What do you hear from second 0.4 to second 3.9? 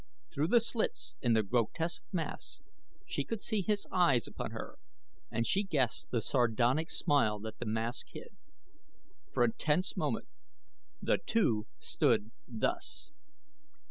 the slits in the grotesque mask she could see his